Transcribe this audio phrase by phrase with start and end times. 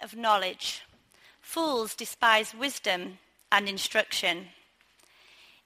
[0.00, 0.82] of knowledge.
[1.40, 3.18] Fools despise wisdom
[3.50, 4.48] and instruction.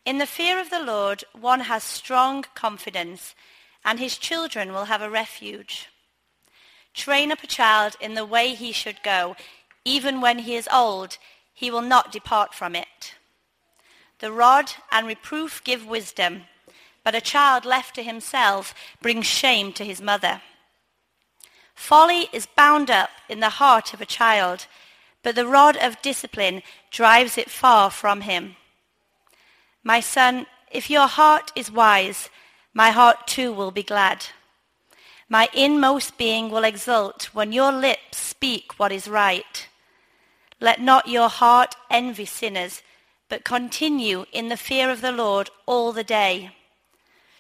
[0.04, 3.34] In the fear of the Lord, one has strong confidence,
[3.84, 5.88] and his children will have a refuge.
[6.94, 9.36] Train up a child in the way he should go.
[9.84, 11.18] Even when he is old,
[11.52, 13.14] he will not depart from it.
[14.18, 16.42] The rod and reproof give wisdom,
[17.04, 20.42] but a child left to himself brings shame to his mother.
[21.80, 24.66] Folly is bound up in the heart of a child,
[25.22, 28.54] but the rod of discipline drives it far from him.
[29.82, 32.28] My son, if your heart is wise,
[32.74, 34.26] my heart too will be glad.
[35.28, 39.66] My inmost being will exult when your lips speak what is right.
[40.60, 42.82] Let not your heart envy sinners,
[43.30, 46.50] but continue in the fear of the Lord all the day.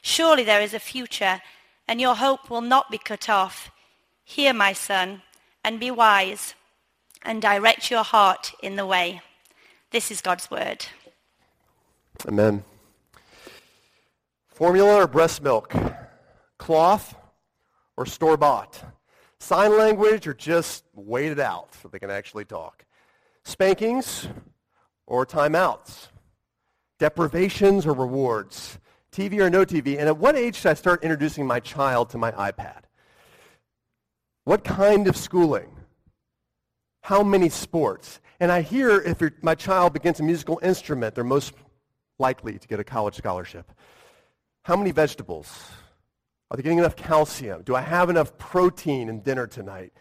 [0.00, 1.42] Surely there is a future,
[1.86, 3.70] and your hope will not be cut off.
[4.30, 5.22] Hear, my son,
[5.64, 6.54] and be wise,
[7.24, 9.22] and direct your heart in the way.
[9.90, 10.86] This is God's word.
[12.28, 12.62] Amen.
[14.46, 15.74] Formula or breast milk?
[16.58, 17.16] Cloth
[17.96, 18.80] or store-bought?
[19.40, 22.84] Sign language or just wait it out so they can actually talk?
[23.42, 24.28] Spankings
[25.08, 26.06] or timeouts?
[27.00, 28.78] Deprivations or rewards?
[29.10, 29.98] TV or no TV?
[29.98, 32.82] And at what age should I start introducing my child to my iPad?
[34.50, 35.70] What kind of schooling?
[37.02, 38.18] How many sports?
[38.40, 41.52] And I hear if my child begins a musical instrument, they're most
[42.18, 43.70] likely to get a college scholarship.
[44.64, 45.70] How many vegetables?
[46.50, 47.62] Are they getting enough calcium?
[47.62, 49.92] Do I have enough protein in dinner tonight?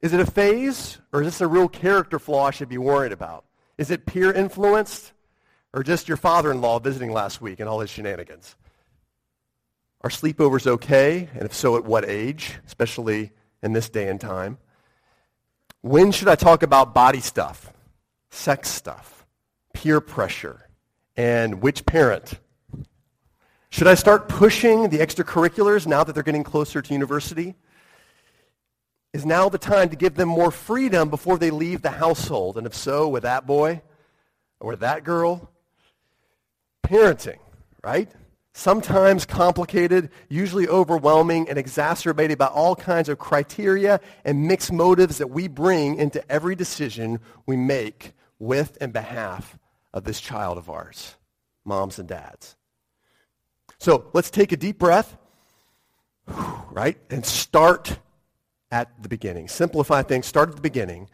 [0.00, 3.12] Is it a phase or is this a real character flaw I should be worried
[3.12, 3.44] about?
[3.78, 5.12] Is it peer influenced
[5.72, 8.56] or just your father-in-law visiting last week and all his shenanigans?
[10.04, 11.28] Are sleepovers okay?
[11.34, 13.30] And if so, at what age, especially
[13.62, 14.58] in this day and time?
[15.80, 17.72] When should I talk about body stuff,
[18.30, 19.24] sex stuff,
[19.72, 20.68] peer pressure,
[21.16, 22.34] and which parent?
[23.70, 27.54] Should I start pushing the extracurriculars now that they're getting closer to university?
[29.12, 32.58] Is now the time to give them more freedom before they leave the household?
[32.58, 33.82] And if so, with that boy
[34.58, 35.50] or that girl?
[36.82, 37.38] Parenting,
[37.84, 38.10] right?
[38.54, 45.30] Sometimes complicated, usually overwhelming, and exacerbated by all kinds of criteria and mixed motives that
[45.30, 49.58] we bring into every decision we make with and behalf
[49.94, 51.16] of this child of ours,
[51.64, 52.56] moms and dads.
[53.78, 55.16] So let's take a deep breath,
[56.70, 57.98] right, and start
[58.70, 59.48] at the beginning.
[59.48, 61.08] Simplify things, start at the beginning,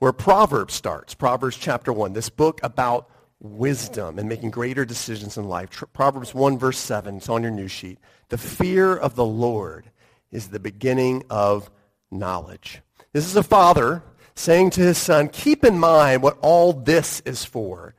[0.00, 1.14] where Proverbs starts.
[1.14, 3.08] Proverbs chapter 1, this book about
[3.44, 5.84] wisdom and making greater decisions in life.
[5.92, 7.98] Proverbs 1, verse 7, it's on your news sheet.
[8.30, 9.90] The fear of the Lord
[10.32, 11.70] is the beginning of
[12.10, 12.80] knowledge.
[13.12, 14.02] This is a father
[14.34, 17.94] saying to his son, keep in mind what all this is for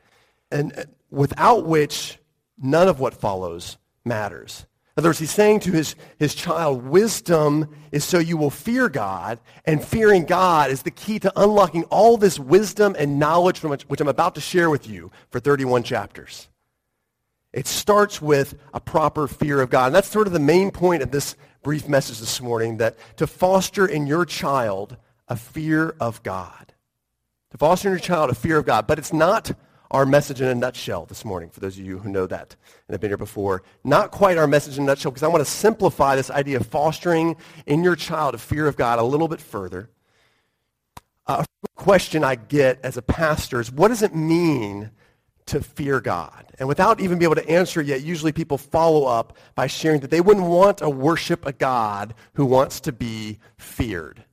[0.50, 2.18] and uh, without which
[2.58, 4.66] none of what follows matters.
[4.96, 8.88] In other words, he's saying to his, his child, wisdom is so you will fear
[8.88, 13.70] God, and fearing God is the key to unlocking all this wisdom and knowledge from
[13.70, 16.48] which, which I'm about to share with you for 31 chapters.
[17.52, 19.86] It starts with a proper fear of God.
[19.86, 23.26] And that's sort of the main point of this brief message this morning, that to
[23.26, 24.96] foster in your child
[25.28, 26.72] a fear of God.
[27.50, 28.86] To foster in your child a fear of God.
[28.86, 29.52] But it's not
[29.90, 32.94] our message in a nutshell this morning, for those of you who know that and
[32.94, 33.62] have been here before.
[33.84, 36.66] Not quite our message in a nutshell, because I want to simplify this idea of
[36.66, 37.36] fostering
[37.66, 39.90] in your child a fear of God a little bit further.
[41.26, 44.90] Uh, a question I get as a pastor is, what does it mean
[45.46, 46.46] to fear God?
[46.58, 50.00] And without even being able to answer it yet, usually people follow up by sharing
[50.00, 54.24] that they wouldn't want to worship a God who wants to be feared.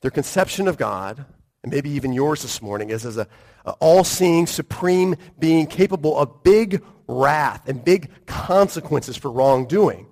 [0.00, 1.24] Their conception of God
[1.64, 3.26] and maybe even yours this morning, is as a,
[3.64, 10.06] a all-seeing, supreme being capable of big wrath and big consequences for wrongdoing.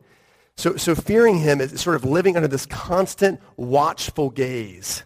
[0.56, 5.04] So, so fearing him is sort of living under this constant watchful gaze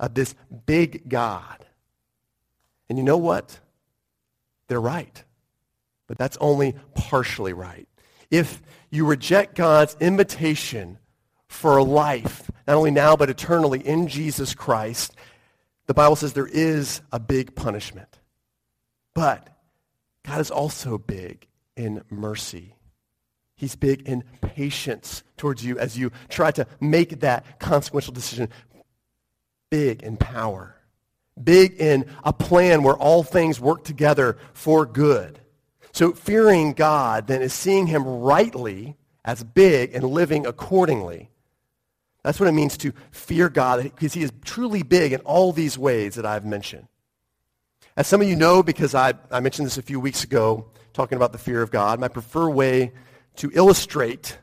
[0.00, 1.66] of this big God.
[2.88, 3.60] And you know what?
[4.68, 5.22] They're right.
[6.06, 7.86] But that's only partially right.
[8.30, 10.98] If you reject God's invitation
[11.46, 15.14] for life, not only now but eternally in Jesus Christ,
[15.86, 18.18] the Bible says there is a big punishment.
[19.14, 19.48] But
[20.24, 21.46] God is also big
[21.76, 22.74] in mercy.
[23.56, 28.48] He's big in patience towards you as you try to make that consequential decision.
[29.70, 30.76] Big in power.
[31.42, 35.40] Big in a plan where all things work together for good.
[35.92, 41.30] So fearing God then is seeing him rightly as big and living accordingly.
[42.24, 45.78] That's what it means to fear God, because he is truly big in all these
[45.78, 46.88] ways that I've mentioned.
[47.96, 51.16] As some of you know, because I, I mentioned this a few weeks ago, talking
[51.16, 52.92] about the fear of God, my preferred way
[53.36, 54.38] to illustrate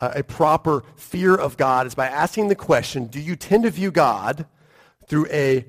[0.00, 3.90] a proper fear of God is by asking the question, do you tend to view
[3.90, 4.46] God
[5.06, 5.64] through a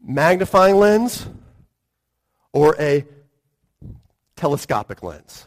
[0.00, 1.26] magnifying lens
[2.52, 3.06] or a
[4.36, 5.46] telescopic lens?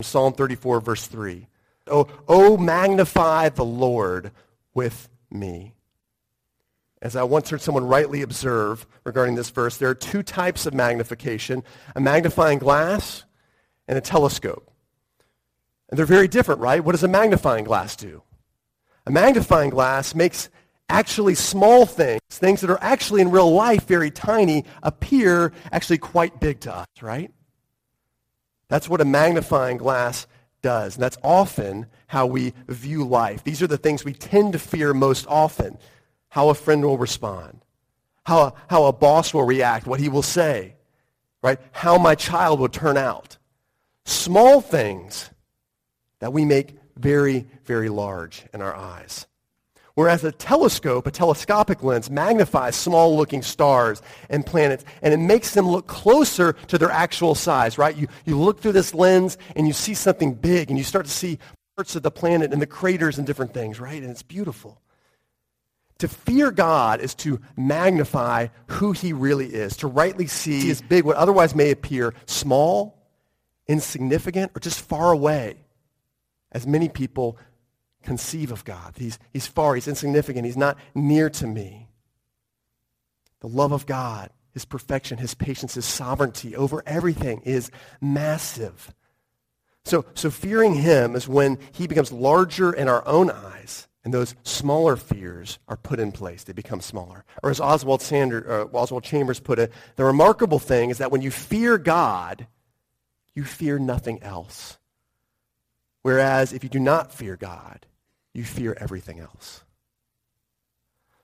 [0.00, 1.46] Psalm 34, verse 3.
[1.90, 4.32] Oh, oh, magnify the Lord
[4.74, 5.74] with me.
[7.00, 10.74] As I once heard someone rightly observe regarding this verse, there are two types of
[10.74, 11.62] magnification,
[11.94, 13.24] a magnifying glass
[13.86, 14.70] and a telescope.
[15.88, 16.84] And they're very different, right?
[16.84, 18.22] What does a magnifying glass do?
[19.06, 20.50] A magnifying glass makes
[20.88, 26.40] actually small things, things that are actually in real life very tiny, appear actually quite
[26.40, 27.30] big to us, right?
[28.68, 30.26] That's what a magnifying glass
[30.62, 30.94] does.
[30.94, 33.44] And that's often how we view life.
[33.44, 35.78] These are the things we tend to fear most often.
[36.28, 37.64] How a friend will respond.
[38.24, 40.74] How a, how a boss will react, what he will say.
[41.42, 41.58] Right?
[41.72, 43.38] How my child will turn out.
[44.04, 45.30] Small things
[46.18, 49.26] that we make very, very large in our eyes.
[49.98, 54.00] Whereas a telescope, a telescopic lens, magnifies small-looking stars
[54.30, 57.96] and planets, and it makes them look closer to their actual size, right?
[57.96, 61.10] You, you look through this lens, and you see something big, and you start to
[61.10, 61.40] see
[61.74, 64.00] parts of the planet and the craters and different things, right?
[64.00, 64.80] And it's beautiful.
[65.98, 71.06] To fear God is to magnify who he really is, to rightly see as big
[71.06, 72.96] what otherwise may appear small,
[73.66, 75.56] insignificant, or just far away,
[76.52, 77.36] as many people
[78.02, 78.94] conceive of God.
[78.96, 81.88] He's, he's far, he's insignificant, he's not near to me.
[83.40, 88.92] The love of God, his perfection, his patience, his sovereignty over everything is massive.
[89.84, 94.34] So, so fearing him is when he becomes larger in our own eyes and those
[94.42, 96.44] smaller fears are put in place.
[96.44, 97.24] They become smaller.
[97.42, 101.20] Or as Oswald, Sander, uh, Oswald Chambers put it, the remarkable thing is that when
[101.20, 102.46] you fear God,
[103.34, 104.78] you fear nothing else.
[106.02, 107.86] Whereas if you do not fear God,
[108.34, 109.64] you fear everything else.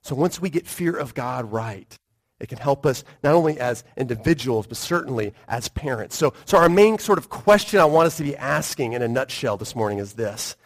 [0.02, 1.98] So once we get fear of God right,
[2.40, 6.16] it can help us not only as individuals, but certainly as parents.
[6.16, 9.08] So, so our main sort of question I want us to be asking in a
[9.08, 10.56] nutshell this morning is this.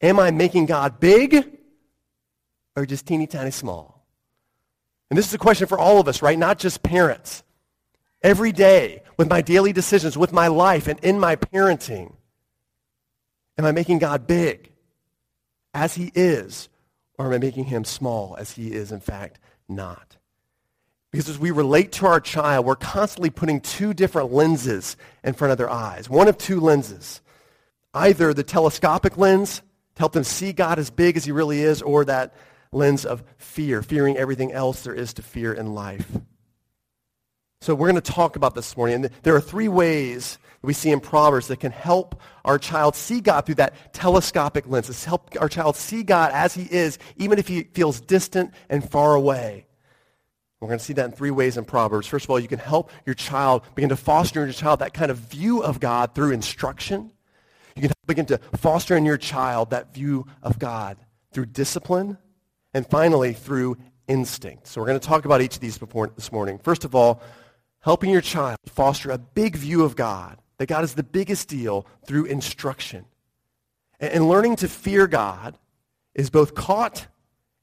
[0.00, 1.58] Am I making God big
[2.76, 4.06] or just teeny tiny small?
[5.10, 6.38] And this is a question for all of us, right?
[6.38, 7.42] Not just parents.
[8.22, 12.14] Every day, with my daily decisions, with my life, and in my parenting,
[13.58, 14.72] am I making God big?
[15.74, 16.68] as he is,
[17.18, 19.38] or am I making him small as he is, in fact,
[19.68, 20.16] not?
[21.10, 25.52] Because as we relate to our child, we're constantly putting two different lenses in front
[25.52, 26.10] of their eyes.
[26.10, 27.22] One of two lenses.
[27.94, 29.62] Either the telescopic lens
[29.94, 32.34] to help them see God as big as he really is, or that
[32.72, 36.10] lens of fear, fearing everything else there is to fear in life.
[37.60, 39.04] So we're going to talk about this morning.
[39.04, 43.20] And there are three ways we see in Proverbs that can help our child see
[43.20, 44.86] God through that telescopic lens.
[44.88, 48.88] To help our child see God as he is, even if he feels distant and
[48.88, 49.66] far away.
[50.60, 52.08] We're going to see that in three ways in Proverbs.
[52.08, 54.92] First of all, you can help your child begin to foster in your child that
[54.92, 57.12] kind of view of God through instruction.
[57.76, 60.96] You can begin to foster in your child that view of God
[61.32, 62.18] through discipline.
[62.74, 63.76] And finally, through
[64.08, 64.66] instinct.
[64.66, 66.58] So we're going to talk about each of these before, this morning.
[66.58, 67.22] First of all,
[67.80, 71.86] helping your child foster a big view of God, that God is the biggest deal
[72.06, 73.06] through instruction.
[74.00, 75.56] And learning to fear God
[76.14, 77.06] is both caught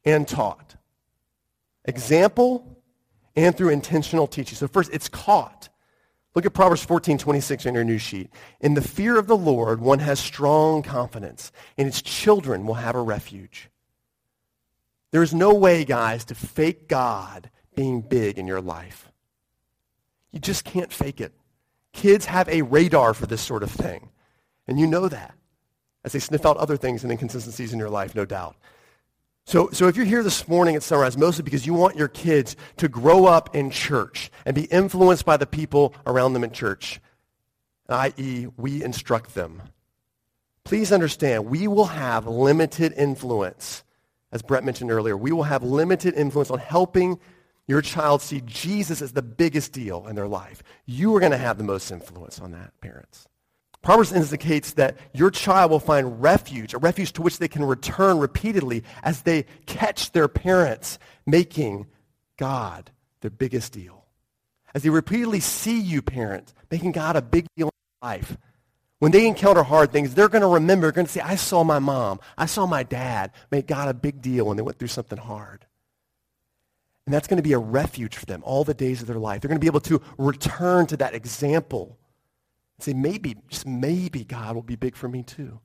[0.03, 0.75] and taught.
[1.85, 2.81] Example
[3.35, 4.57] and through intentional teaching.
[4.57, 5.69] So first, it's caught.
[6.33, 8.29] Look at Proverbs 14, 26 in your new sheet.
[8.59, 12.95] In the fear of the Lord, one has strong confidence, and its children will have
[12.95, 13.69] a refuge.
[15.11, 19.11] There is no way, guys, to fake God being big in your life.
[20.31, 21.31] You just can't fake it.
[21.95, 24.09] Kids have a radar for this sort of thing.
[24.67, 25.33] And you know that
[26.03, 28.57] as they sniff out other things and inconsistencies in your life, no doubt.
[29.45, 32.57] So, so if you're here this morning at Sunrise, mostly because you want your kids
[32.77, 36.99] to grow up in church and be influenced by the people around them in church,
[37.87, 39.61] i.e., we instruct them,
[40.65, 43.85] please understand we will have limited influence.
[44.33, 47.21] As Brett mentioned earlier, we will have limited influence on helping
[47.67, 51.37] your child see Jesus as the biggest deal in their life, you are going to
[51.37, 53.27] have the most influence on that, parents.
[53.81, 58.17] Proverbs indicates that your child will find refuge, a refuge to which they can return
[58.17, 61.85] repeatedly as they catch their parents making
[62.37, 62.89] God
[63.21, 64.05] their biggest deal.
[64.73, 68.37] As they repeatedly see you, parents, making God a big deal in life.
[68.99, 71.79] When they encounter hard things, they're going to remember, going to say, I saw my
[71.79, 75.19] mom, I saw my dad make God a big deal when they went through something
[75.19, 75.65] hard.
[77.05, 79.41] And that's going to be a refuge for them all the days of their life.
[79.41, 81.99] They're going to be able to return to that example
[82.77, 85.59] and say, maybe, just maybe God will be big for me too.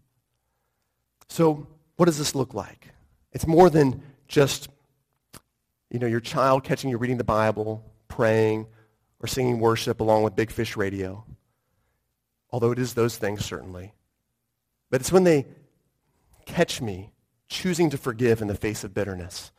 [1.28, 1.66] So
[1.96, 2.88] what does this look like?
[3.32, 4.68] It's more than just,
[5.90, 8.66] you know, your child catching you reading the Bible, praying,
[9.20, 11.24] or singing worship along with Big Fish Radio.
[12.50, 13.94] Although it is those things, certainly.
[14.90, 15.46] But it's when they
[16.46, 17.12] catch me
[17.48, 19.52] choosing to forgive in the face of bitterness,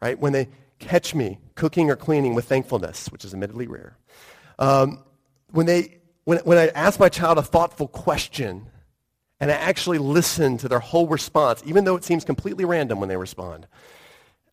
[0.00, 0.18] right?
[0.18, 3.96] When they catch me cooking or cleaning with thankfulness, which is admittedly rare.
[4.58, 5.02] Um,
[5.50, 8.66] when, they, when, when I ask my child a thoughtful question
[9.40, 13.08] and I actually listen to their whole response, even though it seems completely random when
[13.08, 13.66] they respond,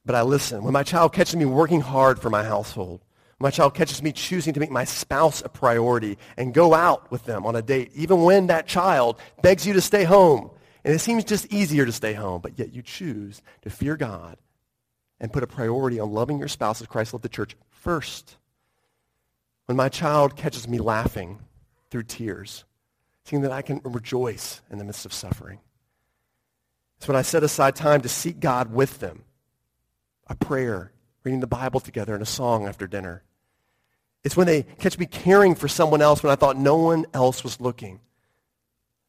[0.05, 0.63] but I listen.
[0.63, 3.01] When my child catches me working hard for my household,
[3.39, 7.25] my child catches me choosing to make my spouse a priority and go out with
[7.25, 10.51] them on a date, even when that child begs you to stay home.
[10.85, 14.37] And it seems just easier to stay home, but yet you choose to fear God
[15.23, 18.35] and put a priority on loving your spouse as Christ loved the church first.
[19.67, 21.39] When my child catches me laughing
[21.89, 22.65] through tears,
[23.23, 25.59] seeing that I can rejoice in the midst of suffering.
[26.97, 29.23] It's when I set aside time to seek God with them,
[30.27, 30.91] a prayer,
[31.23, 33.23] reading the Bible together, and a song after dinner.
[34.25, 37.45] It's when they catch me caring for someone else when I thought no one else
[37.45, 38.01] was looking.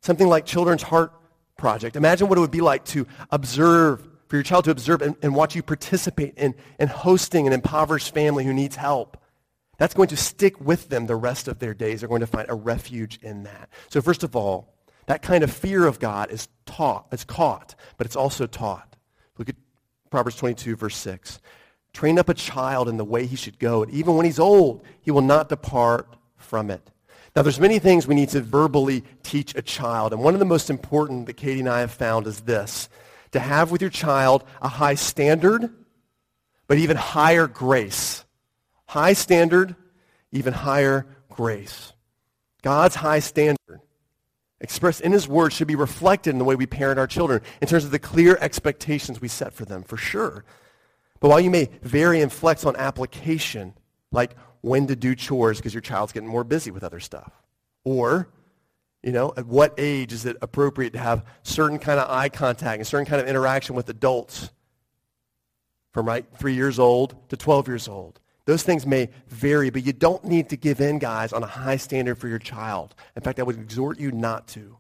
[0.01, 1.13] Something like Children's Heart
[1.59, 1.97] Project.
[1.97, 5.35] Imagine what it would be like to observe for your child to observe and, and
[5.35, 9.17] watch you participate in, in hosting an impoverished family who needs help.
[9.79, 12.01] That's going to stick with them the rest of their days.
[12.01, 13.69] They're going to find a refuge in that.
[13.89, 14.75] So first of all,
[15.07, 18.97] that kind of fear of God is taught, it's caught, but it's also taught.
[19.37, 19.57] Look at
[20.11, 21.41] Proverbs 22, verse 6.
[21.93, 24.83] Train up a child in the way he should go, and even when he's old,
[25.01, 26.91] he will not depart from it.
[27.37, 30.47] Now, there's many things we need to verbally teach a child, and one of the
[30.47, 32.89] most important that Katie and I have found is this,
[33.35, 35.69] to have with your child a high standard,
[36.67, 38.25] but even higher grace.
[38.87, 39.75] High standard,
[40.33, 41.93] even higher grace.
[42.63, 43.81] God's high standard
[44.61, 47.69] expressed in his word should be reflected in the way we parent our children in
[47.69, 50.45] terms of the clear expectations we set for them, for sure.
[51.19, 53.75] But while you may vary and flex on application,
[54.13, 57.33] like when to do chores because your child's getting more busy with other stuff,
[57.83, 58.29] or
[59.05, 62.79] you know, at what age is it appropriate to have certain kind of eye contact
[62.79, 64.51] and certain kind of interaction with adults
[65.93, 68.19] from right three years old to 12 years old?
[68.47, 71.77] Those things may vary, but you don't need to give in, guys, on a high
[71.77, 72.95] standard for your child.
[73.15, 74.79] In fact, I would exhort you not to.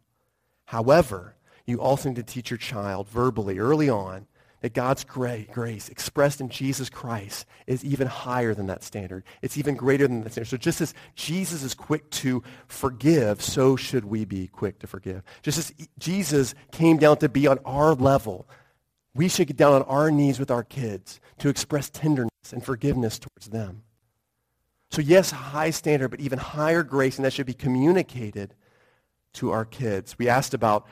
[0.64, 1.34] However,
[1.66, 4.26] you also need to teach your child verbally early on
[4.64, 9.23] that God's grace expressed in Jesus Christ is even higher than that standard.
[9.42, 10.49] It's even greater than that standard.
[10.49, 15.23] So just as Jesus is quick to forgive, so should we be quick to forgive.
[15.42, 18.49] Just as Jesus came down to be on our level,
[19.14, 23.18] we should get down on our knees with our kids to express tenderness and forgiveness
[23.18, 23.83] towards them.
[24.90, 28.54] So yes, high standard, but even higher grace, and that should be communicated
[29.35, 30.18] to our kids.
[30.18, 30.87] We asked about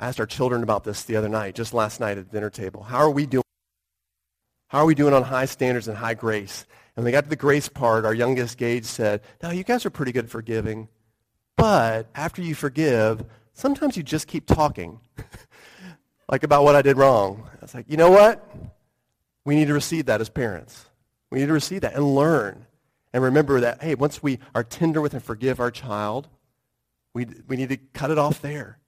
[0.00, 2.48] I asked our children about this the other night, just last night at the dinner
[2.48, 2.82] table.
[2.82, 3.44] How are we doing?
[4.68, 6.64] How are we doing on high standards and high grace?
[6.96, 9.84] And when they got to the grace part, our youngest Gage said, now you guys
[9.84, 10.88] are pretty good forgiving.
[11.54, 15.00] But after you forgive, sometimes you just keep talking.
[16.30, 17.46] like about what I did wrong.
[17.52, 18.42] I was like, you know what?
[19.44, 20.86] We need to receive that as parents.
[21.30, 22.64] We need to receive that and learn.
[23.12, 26.28] And remember that, hey, once we are tender with and forgive our child,
[27.12, 28.78] we, we need to cut it off there.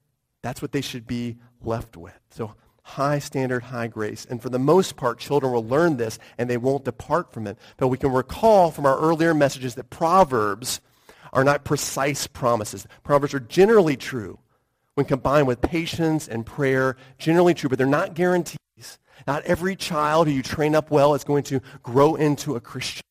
[0.43, 2.19] That's what they should be left with.
[2.29, 4.27] So high standard, high grace.
[4.29, 7.57] And for the most part, children will learn this and they won't depart from it.
[7.77, 10.81] But we can recall from our earlier messages that Proverbs
[11.31, 12.85] are not precise promises.
[13.03, 14.37] Proverbs are generally true
[14.93, 18.59] when combined with patience and prayer, generally true, but they're not guarantees.
[19.25, 23.01] Not every child who you train up well is going to grow into a Christian.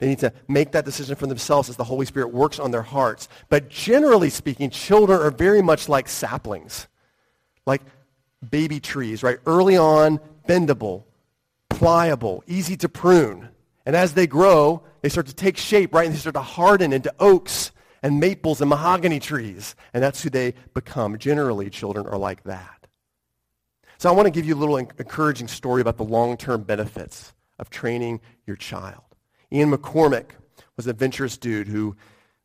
[0.00, 2.82] They need to make that decision for themselves as the Holy Spirit works on their
[2.82, 3.28] hearts.
[3.50, 6.88] But generally speaking, children are very much like saplings,
[7.66, 7.82] like
[8.48, 9.38] baby trees, right?
[9.46, 11.04] Early on, bendable,
[11.68, 13.50] pliable, easy to prune.
[13.84, 16.06] And as they grow, they start to take shape, right?
[16.06, 17.70] And they start to harden into oaks
[18.02, 19.74] and maples and mahogany trees.
[19.92, 21.18] And that's who they become.
[21.18, 22.86] Generally, children are like that.
[23.98, 27.68] So I want to give you a little encouraging story about the long-term benefits of
[27.68, 29.02] training your child.
[29.52, 30.30] Ian McCormack
[30.76, 31.96] was an adventurous dude who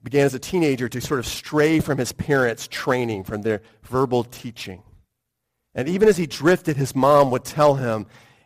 [0.03, 4.23] began as a teenager to sort of stray from his parents' training, from their verbal
[4.23, 4.83] teaching.
[5.73, 8.05] And even as he drifted, his mom would tell him,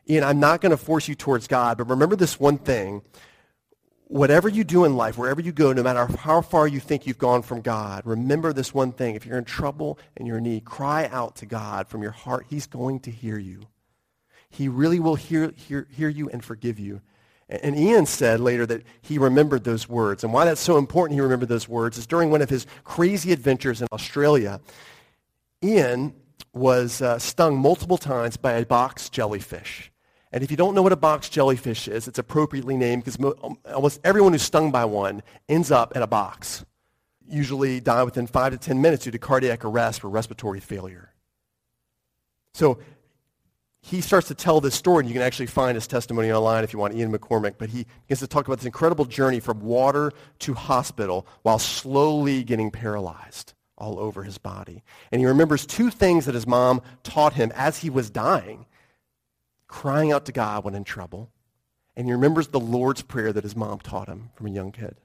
[0.09, 3.01] Ian, I'm not going to force you towards God, but remember this one thing.
[4.09, 7.19] whatever you do in life, wherever you go, no matter how far you think you've
[7.19, 9.15] gone from God, remember this one thing.
[9.15, 12.47] If you're in trouble and you're in need, cry out to God from your heart.
[12.49, 13.61] He's going to hear you.
[14.49, 17.01] He really will hear, hear, hear you and forgive you.
[17.49, 20.23] And Ian said later that he remembered those words.
[20.23, 23.31] And why that's so important he remembered those words is during one of his crazy
[23.31, 24.61] adventures in Australia,
[25.63, 26.13] Ian
[26.53, 29.91] was uh, stung multiple times by a box jellyfish.
[30.31, 33.35] And if you don't know what a box jellyfish is, it's appropriately named because mo-
[33.43, 36.63] um, almost everyone who's stung by one ends up in a box.
[37.27, 41.13] Usually die within five to 10 minutes due to cardiac arrest or respiratory failure.
[42.53, 42.79] So
[43.89, 46.73] he starts to tell this story, and you can actually find his testimony online if
[46.73, 47.55] you want, Ian McCormack.
[47.57, 52.43] But he begins to talk about this incredible journey from water to hospital while slowly
[52.43, 54.83] getting paralyzed all over his body.
[55.11, 58.65] And he remembers two things that his mom taught him as he was dying
[59.69, 61.31] crying out to God when in trouble.
[61.95, 64.95] And he remembers the Lord's Prayer that his mom taught him from a young kid.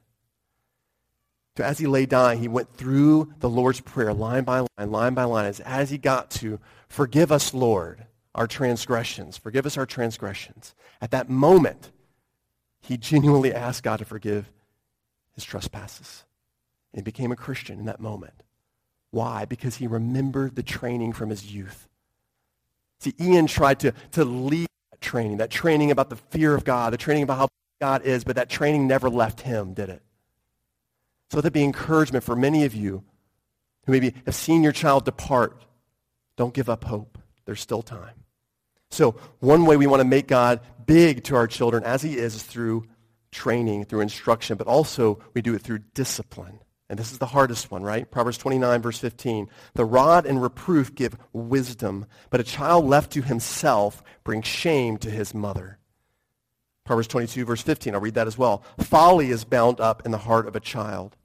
[1.56, 5.14] So as he lay dying, he went through the Lord's Prayer line by line, line
[5.14, 9.36] by line, as, as he got to, forgive us, Lord, our transgressions.
[9.36, 10.74] Forgive us our transgressions.
[11.00, 11.92] At that moment,
[12.80, 14.50] he genuinely asked God to forgive
[15.34, 16.24] his trespasses.
[16.92, 18.42] And he became a Christian in that moment.
[19.10, 19.44] Why?
[19.44, 21.88] Because he remembered the training from his youth.
[22.98, 26.92] See, Ian tried to, to lead that training, that training about the fear of God,
[26.92, 27.48] the training about how
[27.80, 30.02] God is, but that training never left him, did it?
[31.30, 33.04] So let that be encouragement for many of you
[33.86, 35.64] who maybe have seen your child depart.
[36.36, 37.18] Don't give up hope.
[37.44, 38.23] There's still time.
[38.94, 42.36] So one way we want to make God big to our children as he is,
[42.36, 42.86] is through
[43.32, 46.60] training, through instruction, but also we do it through discipline.
[46.88, 48.08] And this is the hardest one, right?
[48.08, 49.48] Proverbs 29, verse 15.
[49.74, 55.10] The rod and reproof give wisdom, but a child left to himself brings shame to
[55.10, 55.78] his mother.
[56.84, 57.94] Proverbs 22, verse 15.
[57.94, 58.62] I'll read that as well.
[58.78, 61.16] Folly is bound up in the heart of a child,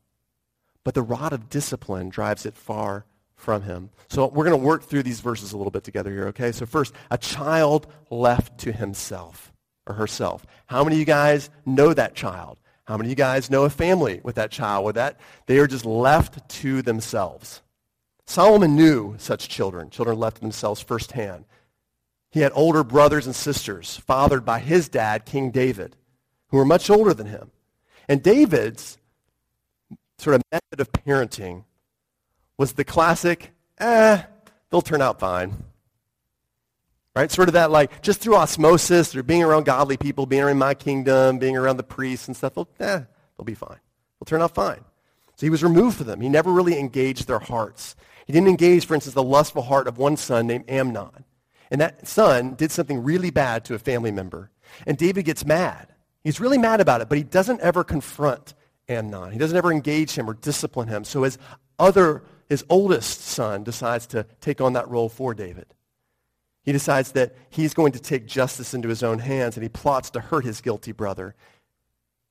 [0.84, 3.06] but the rod of discipline drives it far
[3.40, 3.90] from him.
[4.10, 6.52] So we're going to work through these verses a little bit together here, okay?
[6.52, 9.54] So first, a child left to himself
[9.88, 10.46] or herself.
[10.68, 12.58] How many of you guys know that child?
[12.86, 14.86] How many of you guys know a family with that child?
[14.86, 17.62] With that, they are just left to themselves.
[18.26, 21.46] Solomon knew such children, children left to themselves firsthand.
[22.32, 25.96] He had older brothers and sisters, fathered by his dad, King David,
[26.50, 27.52] who were much older than him.
[28.08, 28.98] And David's
[30.18, 31.64] sort of method of parenting
[32.60, 34.22] was the classic, eh,
[34.70, 35.64] they'll turn out fine.
[37.16, 37.32] Right?
[37.32, 40.74] Sort of that like, just through osmosis, through being around godly people, being around my
[40.74, 43.00] kingdom, being around the priests and stuff, they'll, eh,
[43.38, 43.80] they'll be fine.
[44.20, 44.84] They'll turn out fine.
[45.38, 46.20] So he was removed from them.
[46.20, 47.96] He never really engaged their hearts.
[48.28, 51.24] He didn't engage, for instance, the lustful heart of one son named Amnon.
[51.72, 54.52] And that son did something really bad to a family member.
[54.86, 55.88] And David gets mad.
[56.26, 58.54] He's really mad about it, but he doesn't ever confront
[58.90, 59.32] Amnon.
[59.32, 61.06] He doesn't ever engage him or discipline him.
[61.06, 61.38] So his
[61.80, 65.68] other, his oldest son decides to take on that role for David.
[66.64, 70.10] He decides that he's going to take justice into his own hands and he plots
[70.12, 71.36] to hurt his guilty brother.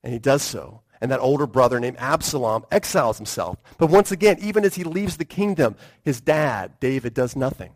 [0.03, 0.81] And he does so.
[1.01, 3.57] And that older brother named Absalom exiles himself.
[3.77, 7.71] But once again, even as he leaves the kingdom, his dad, David, does nothing.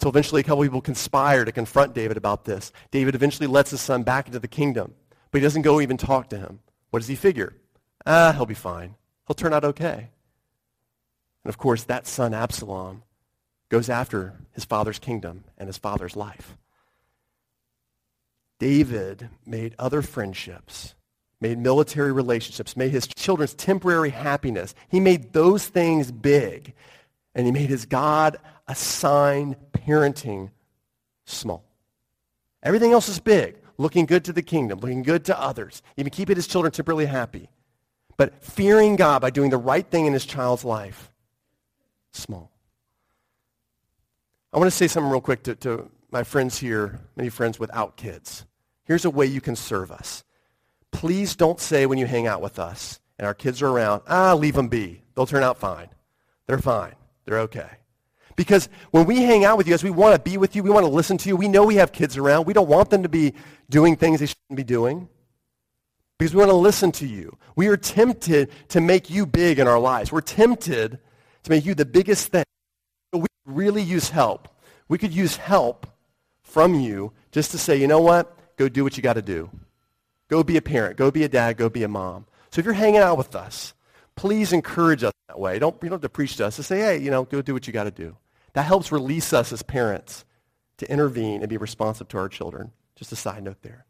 [0.00, 2.72] So eventually a couple people conspire to confront David about this.
[2.90, 4.94] David eventually lets his son back into the kingdom,
[5.30, 6.60] but he doesn't go even talk to him.
[6.90, 7.54] What does he figure?
[8.04, 8.96] Ah, he'll be fine.
[9.26, 10.10] He'll turn out okay.
[11.44, 13.02] And of course, that son, Absalom,
[13.68, 16.56] goes after his father's kingdom and his father's life.
[18.58, 20.94] David made other friendships,
[21.40, 24.74] made military relationships, made his children's temporary happiness.
[24.88, 26.72] He made those things big,
[27.34, 30.50] and he made his God assigned parenting
[31.26, 31.64] small.
[32.62, 36.36] Everything else is big, looking good to the kingdom, looking good to others, even keeping
[36.36, 37.50] his children temporarily happy.
[38.16, 41.10] But fearing God by doing the right thing in his child's life,
[42.16, 42.50] small.
[44.52, 47.96] I want to say something real quick to, to my friends here, many friends without
[47.96, 48.46] kids.
[48.84, 50.24] Here's a way you can serve us.
[50.92, 54.34] Please don't say when you hang out with us and our kids are around, ah,
[54.34, 55.02] leave them be.
[55.14, 55.88] They'll turn out fine.
[56.46, 56.94] They're fine.
[57.24, 57.68] They're okay.
[58.36, 60.62] Because when we hang out with you guys, we want to be with you.
[60.62, 61.36] We want to listen to you.
[61.36, 62.46] We know we have kids around.
[62.46, 63.34] We don't want them to be
[63.70, 65.08] doing things they shouldn't be doing.
[66.18, 67.36] Because we want to listen to you.
[67.56, 70.12] We are tempted to make you big in our lives.
[70.12, 70.98] We're tempted
[71.44, 72.44] to make you the biggest thing
[73.12, 74.48] we really use help.
[74.88, 75.86] We could use help
[76.42, 78.36] from you just to say, you know what?
[78.56, 79.50] Go do what you got to do.
[80.28, 80.96] Go be a parent.
[80.96, 81.56] Go be a dad.
[81.56, 82.26] Go be a mom.
[82.50, 83.74] So if you're hanging out with us,
[84.16, 85.58] please encourage us that way.
[85.58, 86.56] Don't, you don't have to preach to us.
[86.56, 88.16] Just say, hey, you know, go do what you got to do.
[88.54, 90.24] That helps release us as parents
[90.78, 92.70] to intervene and be responsive to our children.
[92.96, 93.84] Just a side note there.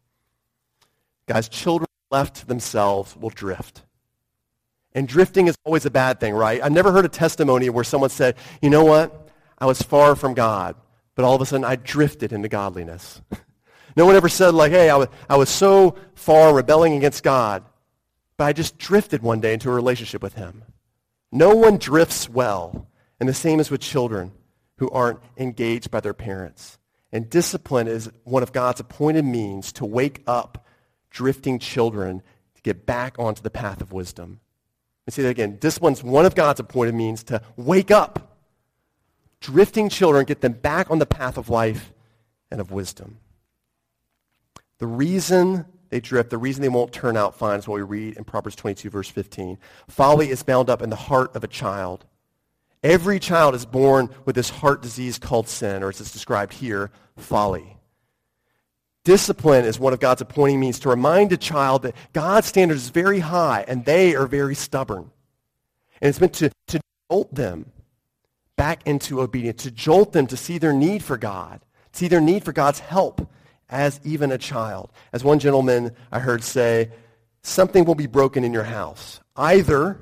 [1.27, 3.83] Guys, children left to themselves, will drift.
[4.95, 6.63] And drifting is always a bad thing, right?
[6.63, 9.29] I've never heard a testimony where someone said, you know what?
[9.57, 10.75] I was far from God,
[11.15, 13.21] but all of a sudden I drifted into godliness.
[13.97, 17.65] no one ever said, like, hey, I was, I was so far rebelling against God,
[18.37, 20.63] but I just drifted one day into a relationship with him.
[21.29, 22.87] No one drifts well.
[23.19, 24.31] And the same is with children
[24.77, 26.77] who aren't engaged by their parents.
[27.11, 30.65] And discipline is one of God's appointed means to wake up
[31.09, 32.21] drifting children
[32.55, 34.39] to get back onto the path of wisdom.
[35.05, 35.57] And say that again.
[35.57, 38.37] Discipline is one of God's appointed means to wake up
[39.39, 41.93] drifting children, get them back on the path of life
[42.49, 43.19] and of wisdom.
[44.79, 48.17] The reason they drift, the reason they won't turn out fine is what we read
[48.17, 49.57] in Proverbs 22, verse 15.
[49.87, 52.05] Folly is bound up in the heart of a child.
[52.83, 56.91] Every child is born with this heart disease called sin, or as it's described here,
[57.17, 57.74] folly.
[59.05, 62.89] Discipline is one of God's appointing means to remind a child that God's standard is
[62.89, 65.11] very high and they are very stubborn.
[66.01, 67.71] And it's meant to, to jolt them
[68.55, 72.43] back into obedience, to jolt them to see their need for God, see their need
[72.43, 73.29] for God's help
[73.69, 74.91] as even a child.
[75.13, 76.89] As one gentleman I heard say,
[77.43, 79.19] something will be broken in your house.
[79.35, 79.99] Either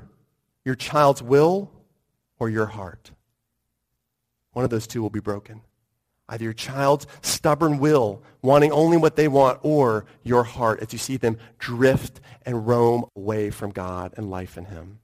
[0.64, 1.70] your child's will
[2.38, 3.10] or your heart.
[4.54, 5.60] One of those two will be broken.
[6.28, 10.98] Either your child's stubborn will, wanting only what they want, or your heart as you
[10.98, 15.00] see them drift and roam away from God and life in him.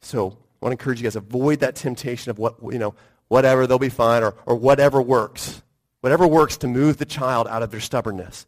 [0.00, 2.94] So I want to encourage you guys, avoid that temptation of what, you know,
[3.28, 5.62] whatever, they'll be fine, or, or whatever works.
[6.02, 8.46] Whatever works to move the child out of their stubbornness.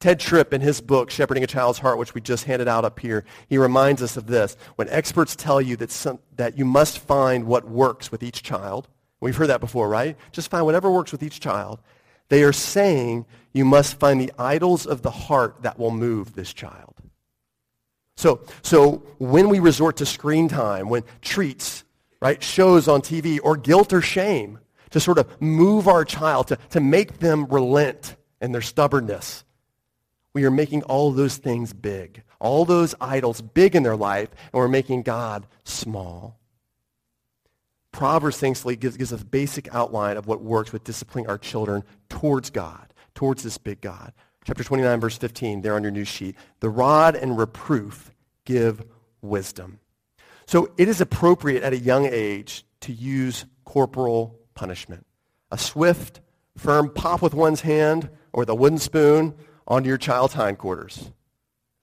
[0.00, 2.98] Tedd Tripp, in his book, Shepherding a Child's Heart, which we just handed out up
[2.98, 4.56] here, he reminds us of this.
[4.74, 8.88] When experts tell you that, some, that you must find what works with each child,
[9.22, 10.16] we've heard that before, right?
[10.32, 11.80] Just find whatever works with each child.
[12.28, 16.52] They are saying you must find the idols of the heart that will move this
[16.52, 16.94] child.
[18.16, 21.84] So, so when we resort to screen time, when treats,
[22.20, 24.58] right, shows on TV, or guilt or shame,
[24.90, 29.44] to sort of move our child, to, to make them relent in their stubbornness.
[30.34, 34.54] We are making all those things big, all those idols big in their life, and
[34.54, 36.38] we're making God small.
[37.92, 41.84] Proverbs, thankfully, gives, gives us a basic outline of what works with disciplining our children
[42.08, 44.12] towards God, towards this big God.
[44.44, 46.34] Chapter 29, verse 15, there on your new sheet.
[46.60, 48.10] The rod and reproof
[48.44, 48.82] give
[49.20, 49.78] wisdom.
[50.46, 55.06] So it is appropriate at a young age to use corporal punishment.
[55.50, 56.20] A swift,
[56.56, 59.34] firm pop with one's hand or a wooden spoon
[59.66, 61.10] onto your child's hindquarters.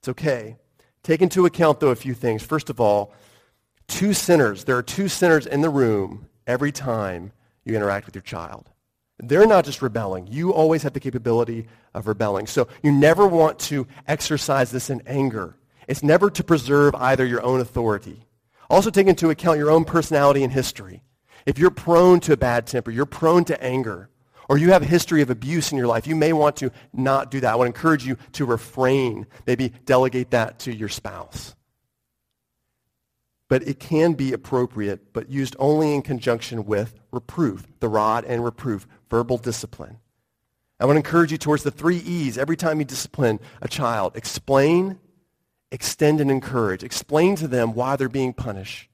[0.00, 0.56] It's okay.
[1.02, 2.42] Take into account, though, a few things.
[2.42, 3.14] First of all,
[3.90, 4.64] two sinners.
[4.64, 7.32] There are two sinners in the room every time
[7.64, 8.70] you interact with your child.
[9.18, 10.28] They're not just rebelling.
[10.28, 12.46] You always have the capability of rebelling.
[12.46, 15.56] So you never want to exercise this in anger.
[15.86, 18.24] It's never to preserve either your own authority.
[18.70, 21.02] Also take into account your own personality and history.
[21.44, 24.08] If you're prone to a bad temper, you're prone to anger,
[24.48, 27.30] or you have a history of abuse in your life, you may want to not
[27.30, 27.52] do that.
[27.52, 29.26] I would encourage you to refrain.
[29.46, 31.54] Maybe delegate that to your spouse.
[33.50, 38.42] But it can be appropriate, but used only in conjunction with reproof, the rod and
[38.42, 39.98] reproof, verbal discipline.
[40.78, 44.16] I want to encourage you towards the three E's every time you discipline a child.
[44.16, 44.98] Explain,
[45.70, 46.82] extend, and encourage.
[46.82, 48.88] Explain to them why they're being punished.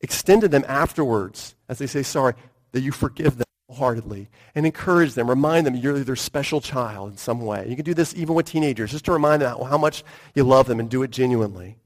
[0.00, 2.34] Extend to them afterwards as they say sorry,
[2.72, 7.16] that you forgive them wholeheartedly and encourage them, remind them you're their special child in
[7.16, 7.64] some way.
[7.68, 10.02] You can do this even with teenagers, just to remind them how much
[10.34, 11.78] you love them and do it genuinely.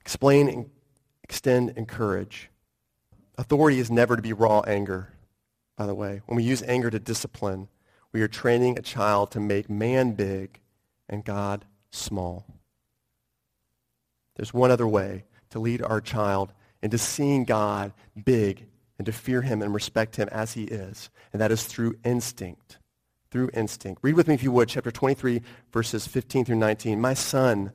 [0.00, 0.70] Explain,
[1.30, 2.50] extend, encourage.
[3.38, 5.12] Authority is never to be raw anger,
[5.76, 6.22] by the way.
[6.26, 7.68] When we use anger to discipline,
[8.10, 10.58] we are training a child to make man big
[11.08, 12.46] and God small.
[14.34, 17.92] There's one other way to lead our child into seeing God
[18.24, 18.66] big
[18.98, 21.10] and to fear him and respect him as he is.
[21.32, 22.78] And that is through instinct.
[23.30, 24.00] Through instinct.
[24.02, 27.00] Read with me, if you would, chapter 23, verses 15 through 19.
[27.00, 27.72] My son,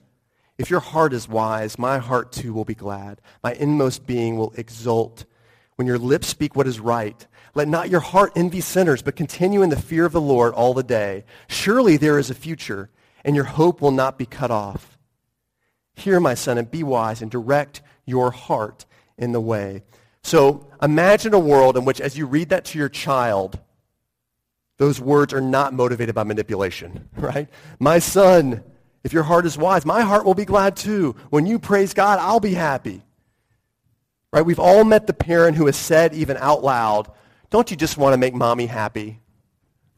[0.57, 3.21] if your heart is wise, my heart too will be glad.
[3.43, 5.25] My inmost being will exult.
[5.75, 9.61] When your lips speak what is right, let not your heart envy sinners, but continue
[9.61, 11.25] in the fear of the Lord all the day.
[11.47, 12.89] Surely there is a future,
[13.23, 14.97] and your hope will not be cut off.
[15.95, 18.85] Hear, my son, and be wise, and direct your heart
[19.17, 19.83] in the way.
[20.21, 23.59] So imagine a world in which, as you read that to your child,
[24.77, 27.49] those words are not motivated by manipulation, right?
[27.79, 28.63] My son,
[29.05, 31.15] if your heart is wise, my heart will be glad too.
[31.29, 33.03] When you praise God, I'll be happy.
[34.33, 34.43] Right?
[34.43, 37.11] We've all met the parent who has said even out loud,
[37.51, 39.21] don't you just want to make mommy happy?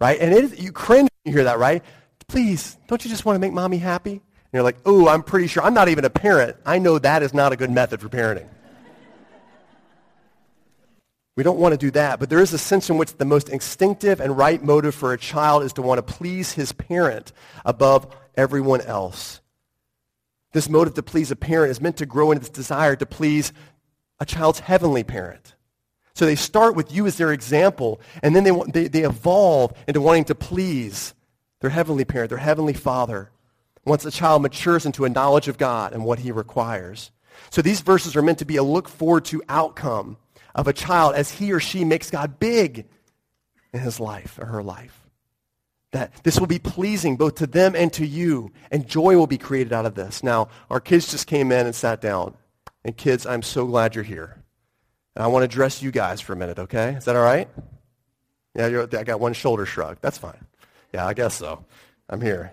[0.01, 0.19] Right?
[0.19, 1.85] And you cringe when you hear that, right?
[2.27, 4.11] Please, don't you just want to make mommy happy?
[4.11, 5.63] And you're like, oh, I'm pretty sure.
[5.63, 6.57] I'm not even a parent.
[6.65, 8.49] I know that is not a good method for parenting.
[11.38, 13.50] We don't want to do that, but there is a sense in which the most
[13.50, 17.32] instinctive and right motive for a child is to want to please his parent
[17.63, 19.39] above everyone else.
[20.54, 23.54] This motive to please a parent is meant to grow in this desire to please
[24.19, 25.54] a child's heavenly parent.
[26.15, 30.02] So they start with you as their example, and then they, they, they evolve into
[30.02, 31.13] wanting to please
[31.60, 33.30] their heavenly parent, their heavenly father,
[33.86, 37.12] once a child matures into a knowledge of God and what he requires.
[37.52, 40.17] So these verses are meant to be a look forward to outcome
[40.57, 42.85] of a child as he or she makes God big
[43.71, 45.07] in his life or her life.
[45.91, 49.37] That this will be pleasing both to them and to you, and joy will be
[49.37, 50.23] created out of this.
[50.23, 52.35] Now, our kids just came in and sat down.
[52.83, 54.43] And kids, I'm so glad you're here.
[55.15, 56.95] And I want to address you guys for a minute, okay?
[56.95, 57.49] Is that all right?
[58.55, 59.97] Yeah, I got one shoulder shrug.
[60.01, 60.45] That's fine.
[60.93, 61.65] Yeah, I guess so.
[62.09, 62.51] I'm here.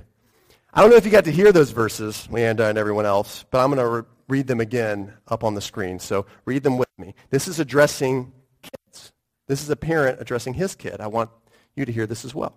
[0.72, 3.62] I don't know if you got to hear those verses, Leanda and everyone else, but
[3.62, 5.98] I'm going to re- read them again up on the screen.
[5.98, 7.14] So read them with me.
[7.30, 9.12] This is addressing kids.
[9.46, 11.00] This is a parent addressing his kid.
[11.00, 11.30] I want
[11.74, 12.56] you to hear this as well.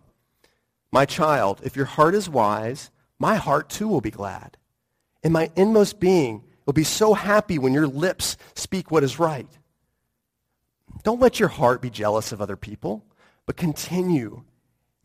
[0.91, 4.57] My child, if your heart is wise, my heart too will be glad.
[5.23, 9.49] And my inmost being will be so happy when your lips speak what is right.
[11.03, 13.05] Don't let your heart be jealous of other people,
[13.45, 14.43] but continue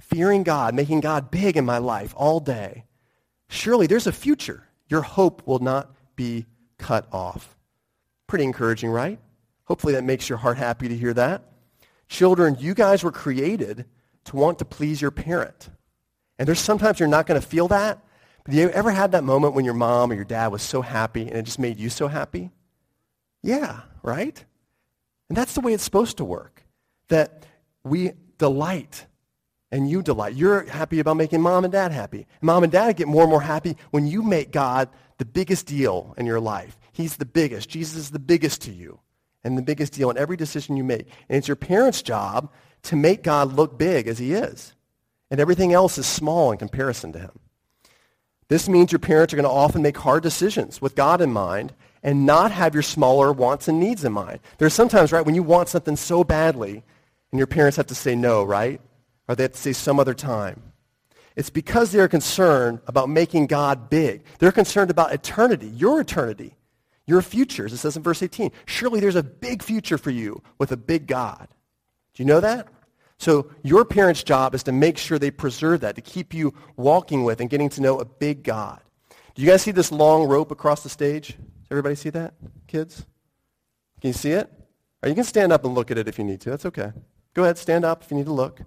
[0.01, 2.85] fearing God, making God big in my life all day.
[3.49, 4.69] Surely there's a future.
[4.89, 6.47] Your hope will not be
[6.79, 7.57] cut off.
[8.33, 9.19] Pretty encouraging, right?
[9.65, 11.43] Hopefully that makes your heart happy to hear that.
[12.09, 13.85] Children, you guys were created
[14.25, 15.69] to want to please your parent.
[16.39, 18.03] And there's sometimes you're not going to feel that.
[18.43, 21.29] But you ever had that moment when your mom or your dad was so happy
[21.29, 22.51] and it just made you so happy?
[23.43, 24.43] Yeah, right?
[25.29, 26.65] And that's the way it's supposed to work.
[27.09, 27.45] That
[27.85, 29.05] we delight
[29.71, 30.37] and you delight.
[30.37, 32.27] You're happy about making mom and dad happy.
[32.41, 36.15] Mom and dad get more and more happy when you make God the biggest deal
[36.17, 36.79] in your life.
[36.93, 37.69] He's the biggest.
[37.69, 39.01] Jesus is the biggest to you
[39.43, 41.09] and the biggest deal in every decision you make.
[41.29, 42.53] And it's your parents' job
[42.85, 44.75] to make God look big as he is.
[45.31, 47.39] And everything else is small in comparison to him.
[48.49, 51.73] This means your parents are going to often make hard decisions with God in mind
[52.03, 54.41] and not have your smaller wants and needs in mind.
[54.59, 56.83] There's sometimes, right, when you want something so badly
[57.31, 58.81] and your parents have to say no, right?
[59.27, 60.61] Or they have to say some other time.
[61.35, 64.25] It's because they're concerned about making God big.
[64.39, 66.57] They're concerned about eternity, your eternity,
[67.07, 68.53] your future, as it says in verse 18.
[68.67, 71.49] Surely there's a big future for you with a big God.
[72.15, 72.69] Do you know that?
[73.19, 77.25] So your parents' job is to make sure they preserve that, to keep you walking
[77.25, 78.81] with and getting to know a big God.
[79.35, 81.29] Do you guys see this long rope across the stage?
[81.29, 82.35] Does everybody see that?
[82.67, 83.07] Kids?
[84.01, 84.53] Can you see it?
[85.03, 86.51] Or you can stand up and look at it if you need to.
[86.51, 86.93] That's okay.
[87.35, 88.61] Go ahead, stand up if you need to look.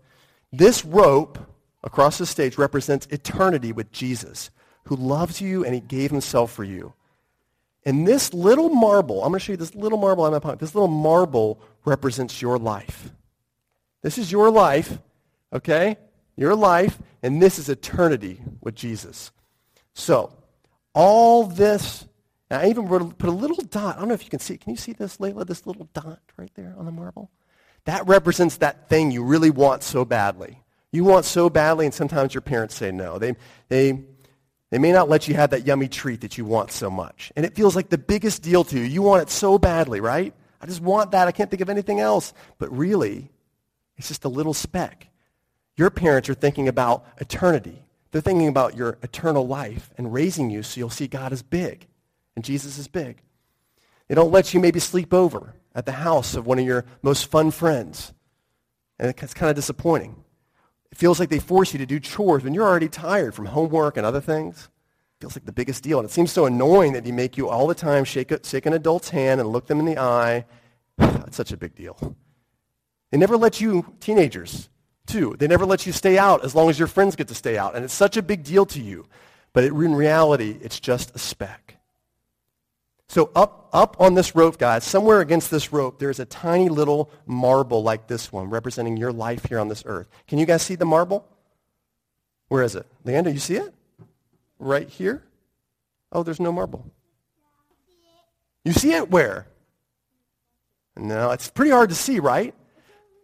[0.51, 1.37] This rope
[1.83, 4.49] across the stage represents eternity with Jesus,
[4.85, 6.93] who loves you and he gave himself for you.
[7.85, 10.59] And this little marble, I'm going to show you this little marble on my pocket.
[10.59, 13.11] This little marble represents your life.
[14.01, 14.97] This is your life,
[15.53, 15.97] okay?
[16.35, 19.31] Your life, and this is eternity with Jesus.
[19.93, 20.33] So,
[20.93, 22.07] all this,
[22.49, 23.95] I even put a little dot.
[23.95, 24.55] I don't know if you can see.
[24.55, 24.61] it.
[24.61, 25.45] Can you see this, Layla?
[25.45, 27.29] This little dot right there on the marble?
[27.85, 30.63] That represents that thing you really want so badly.
[30.91, 33.19] You want so badly, and sometimes your parents say no.
[33.19, 33.35] They,
[33.69, 34.05] they,
[34.75, 37.31] they may not let you have that yummy treat that you want so much.
[37.37, 38.83] And it feels like the biggest deal to you.
[38.83, 40.33] You want it so badly, right?
[40.59, 41.29] I just want that.
[41.29, 42.33] I can't think of anything else.
[42.57, 43.31] But really,
[43.95, 45.07] it's just a little speck.
[45.77, 47.85] Your parents are thinking about eternity.
[48.11, 51.87] They're thinking about your eternal life and raising you so you'll see God is big
[52.35, 53.21] and Jesus is big.
[54.09, 57.31] They don't let you maybe sleep over at the house of one of your most
[57.31, 58.13] fun friends.
[58.99, 60.24] And it's kind of disappointing.
[60.91, 63.97] It feels like they force you to do chores when you're already tired from homework
[63.97, 64.69] and other things.
[65.17, 65.99] It feels like the biggest deal.
[65.99, 68.73] And it seems so annoying that they make you all the time shake, shake an
[68.73, 70.45] adult's hand and look them in the eye.
[71.27, 72.15] It's such a big deal.
[73.11, 74.69] They never let you, teenagers,
[75.05, 77.57] too, they never let you stay out as long as your friends get to stay
[77.57, 77.75] out.
[77.75, 79.05] And it's such a big deal to you.
[79.53, 81.74] But it, in reality, it's just a speck.
[83.15, 87.09] So up, up on this rope, guys, somewhere against this rope, there's a tiny little
[87.25, 90.09] marble like this one representing your life here on this earth.
[90.27, 91.25] Can you guys see the marble?
[92.49, 92.85] Where is it?
[93.05, 93.73] Leander, you see it?
[94.59, 95.23] Right here?
[96.11, 96.91] Oh, there's no marble.
[98.65, 99.47] You see it where?
[100.97, 102.53] No, it's pretty hard to see, right?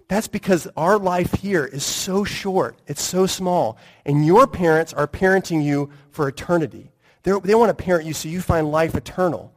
[0.07, 2.77] That's because our life here is so short.
[2.87, 3.77] It's so small.
[4.05, 6.93] And your parents are parenting you for eternity.
[7.23, 9.51] They're, they want to parent you so you find life eternal.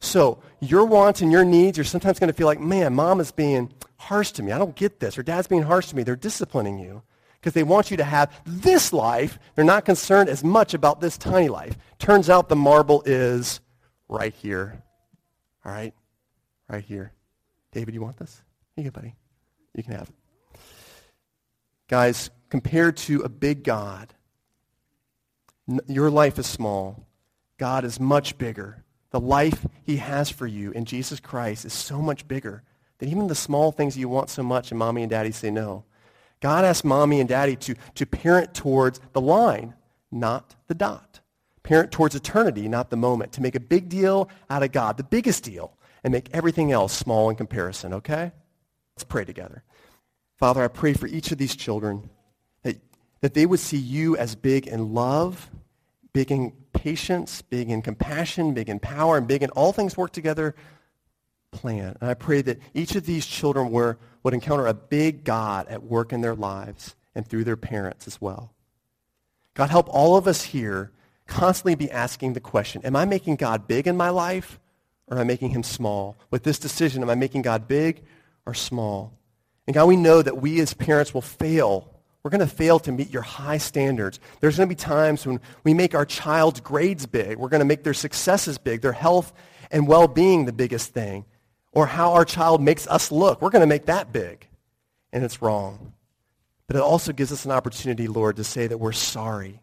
[0.00, 3.32] So your wants and your needs, you're sometimes going to feel like, man, mom is
[3.32, 4.52] being harsh to me.
[4.52, 5.18] I don't get this.
[5.18, 6.02] Or dad's being harsh to me.
[6.02, 7.02] They're disciplining you.
[7.40, 9.38] because they want you to have this life.
[9.54, 11.76] They're not concerned as much about this tiny life.
[11.98, 13.60] Turns out the marble is
[14.08, 14.82] right here.
[15.64, 15.94] All right?
[16.68, 17.12] Right here.
[17.72, 18.42] David, you want this?
[18.74, 19.14] Here you go, buddy.
[19.74, 20.60] You can have it.
[21.88, 24.12] Guys, compared to a big God,
[25.86, 27.06] your life is small.
[27.56, 28.84] God is much bigger.
[29.10, 32.62] The life he has for you in Jesus Christ is so much bigger
[32.98, 35.84] than even the small things you want so much and mommy and daddy say no.
[36.40, 39.74] God asks mommy and daddy to, to parent towards the line,
[40.10, 41.20] not the dot.
[41.62, 43.32] Parent towards eternity, not the moment.
[43.32, 46.92] To make a big deal out of God, the biggest deal, and make everything else
[46.92, 48.32] small in comparison, okay?
[48.94, 49.62] Let's pray together.
[50.36, 52.08] Father, I pray for each of these children
[52.62, 52.76] that,
[53.20, 55.50] that they would see you as big in love,
[56.12, 60.12] big in patience, big in compassion, big in power, and big in all things work
[60.12, 60.54] together
[61.50, 61.96] plan.
[62.00, 65.82] And I pray that each of these children were, would encounter a big God at
[65.82, 68.52] work in their lives and through their parents as well.
[69.54, 70.92] God, help all of us here
[71.26, 74.60] constantly be asking the question, am I making God big in my life
[75.08, 76.16] or am I making him small?
[76.30, 78.02] With this decision, am I making God big
[78.46, 79.18] or small?
[79.66, 81.92] And God, we know that we as parents will fail.
[82.28, 84.20] We're going to fail to meet your high standards.
[84.40, 87.38] There's going to be times when we make our child's grades big.
[87.38, 89.32] We're going to make their successes big, their health
[89.70, 91.24] and well-being the biggest thing
[91.72, 93.40] or how our child makes us look.
[93.40, 94.46] We're going to make that big.
[95.10, 95.94] And it's wrong.
[96.66, 99.62] But it also gives us an opportunity, Lord, to say that we're sorry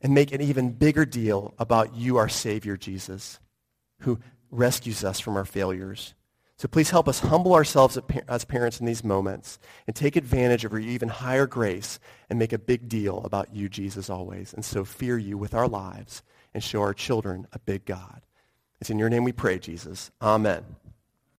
[0.00, 3.40] and make an even bigger deal about you, our Savior, Jesus,
[4.02, 4.20] who
[4.52, 6.14] rescues us from our failures.
[6.60, 10.72] So please help us humble ourselves as parents in these moments and take advantage of
[10.72, 14.52] your even higher grace and make a big deal about you, Jesus, always.
[14.52, 18.20] And so fear you with our lives and show our children a big God.
[18.78, 20.10] It's in your name we pray, Jesus.
[20.20, 20.66] Amen.